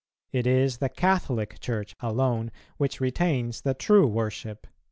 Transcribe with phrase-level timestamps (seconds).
[0.31, 4.65] It is the Catholic Church alone which retains the true worship."